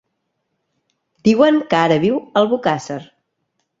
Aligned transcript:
Diuen 1.29 1.59
que 1.73 1.79
ara 1.81 1.99
viu 2.07 2.17
a 2.23 2.33
Albocàsser. 2.43 2.99